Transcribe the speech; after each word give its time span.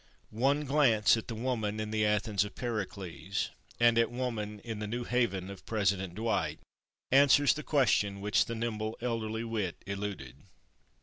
One 0.33 0.65
glance 0.65 1.15
at 1.15 1.27
the 1.27 1.35
woman 1.35 1.79
in 1.79 1.91
the 1.91 2.03
Athens 2.07 2.43
of 2.43 2.55
Pericles 2.55 3.51
and 3.79 3.99
at 3.99 4.09
woman 4.09 4.59
in 4.61 4.79
the 4.79 4.87
New 4.87 5.03
Haven 5.03 5.51
of 5.51 5.63
President 5.67 6.15
Dwight 6.15 6.57
answers 7.11 7.53
the 7.53 7.61
question 7.61 8.19
which 8.19 8.45
the 8.45 8.55
nimble 8.55 8.97
elderly 8.99 9.43
wit 9.43 9.83
eluded. 9.85 10.37